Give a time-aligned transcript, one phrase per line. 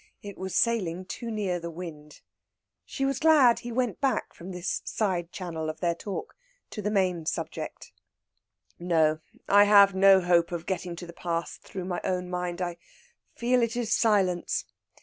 [0.23, 2.21] It was sailing too near the wind.
[2.85, 6.35] She was glad he went back from this side channel of their talk
[6.71, 7.93] to the main subject.
[8.79, 12.63] "No, I have no hope of getting to the past through my own mind.
[12.63, 12.77] I
[13.35, 14.65] feel it is silence.